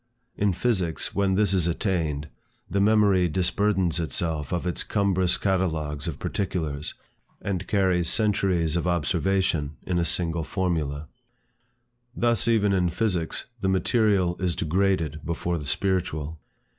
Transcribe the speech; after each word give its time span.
In 0.35 0.51
physics, 0.51 1.13
when 1.13 1.35
this 1.35 1.53
is 1.53 1.67
attained, 1.67 2.27
the 2.67 2.81
memory 2.81 3.27
disburthens 3.29 3.99
itself 3.99 4.51
of 4.51 4.65
its 4.65 4.81
cumbrous 4.81 5.37
catalogues 5.37 6.07
of 6.07 6.17
particulars, 6.17 6.95
and 7.39 7.67
carries 7.67 8.09
centuries 8.09 8.75
of 8.75 8.87
observation 8.87 9.77
in 9.83 9.99
a 9.99 10.03
single 10.03 10.43
formula. 10.43 11.07
Thus 12.15 12.47
even 12.47 12.73
in 12.73 12.89
physics, 12.89 13.45
the 13.59 13.69
material 13.69 14.41
is 14.41 14.55
degraded 14.55 15.23
before 15.23 15.59
the 15.59 15.67
spiritual. 15.67 16.39